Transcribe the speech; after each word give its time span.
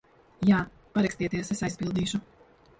Jā. 0.51 0.61
Parakstieties, 0.95 1.55
es 1.59 1.63
aizpildīšu. 1.71 2.25